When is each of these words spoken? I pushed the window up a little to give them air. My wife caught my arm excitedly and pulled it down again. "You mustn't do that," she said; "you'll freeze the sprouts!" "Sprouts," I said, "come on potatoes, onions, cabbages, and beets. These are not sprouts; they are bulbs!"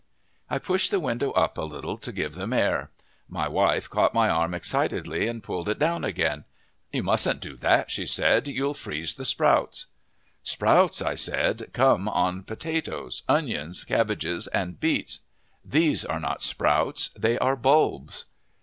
I 0.49 0.57
pushed 0.57 0.89
the 0.89 0.99
window 0.99 1.29
up 1.33 1.59
a 1.59 1.61
little 1.61 1.95
to 1.95 2.11
give 2.11 2.33
them 2.33 2.53
air. 2.53 2.89
My 3.29 3.47
wife 3.47 3.87
caught 3.87 4.15
my 4.15 4.31
arm 4.31 4.55
excitedly 4.55 5.27
and 5.27 5.43
pulled 5.43 5.69
it 5.69 5.77
down 5.77 6.03
again. 6.03 6.45
"You 6.91 7.03
mustn't 7.03 7.39
do 7.39 7.55
that," 7.57 7.91
she 7.91 8.07
said; 8.07 8.47
"you'll 8.47 8.73
freeze 8.73 9.13
the 9.13 9.25
sprouts!" 9.25 9.85
"Sprouts," 10.41 11.03
I 11.03 11.13
said, 11.13 11.69
"come 11.71 12.09
on 12.09 12.41
potatoes, 12.41 13.21
onions, 13.29 13.83
cabbages, 13.83 14.47
and 14.47 14.79
beets. 14.79 15.19
These 15.63 16.03
are 16.03 16.19
not 16.19 16.41
sprouts; 16.41 17.09
they 17.09 17.37
are 17.37 17.55
bulbs!" 17.55 18.25